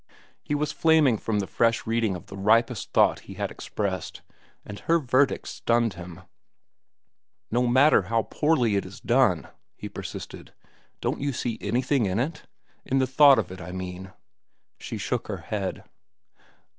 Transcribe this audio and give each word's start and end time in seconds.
He 0.41 0.55
was 0.55 0.71
flaming 0.71 1.19
from 1.19 1.37
the 1.37 1.45
fresh 1.45 1.85
reading 1.85 2.15
of 2.15 2.25
the 2.25 2.35
ripest 2.35 2.91
thought 2.91 3.19
he 3.29 3.35
had 3.35 3.51
expressed, 3.51 4.23
and 4.65 4.79
her 4.79 4.97
verdict 4.97 5.47
stunned 5.47 5.93
him. 5.93 6.21
"No 7.51 7.67
matter 7.67 8.01
how 8.01 8.23
poorly 8.23 8.75
it 8.77 8.83
is 8.83 8.99
done," 8.99 9.47
he 9.75 9.89
persisted, 9.89 10.55
"don't 11.01 11.21
you 11.21 11.31
see 11.31 11.59
anything 11.61 12.07
in 12.07 12.17
it?—in 12.17 12.97
the 12.97 13.05
thought 13.05 13.37
of 13.37 13.51
it, 13.51 13.61
I 13.61 13.71
mean?" 13.71 14.11
She 14.79 14.97
shook 14.97 15.27
her 15.27 15.37
head. 15.37 15.83